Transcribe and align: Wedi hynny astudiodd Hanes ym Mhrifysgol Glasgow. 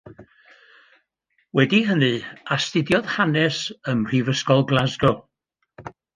Wedi 1.59 1.81
hynny 1.89 2.09
astudiodd 2.57 3.11
Hanes 3.17 3.61
ym 3.95 4.01
Mhrifysgol 4.07 4.67
Glasgow. 4.75 5.17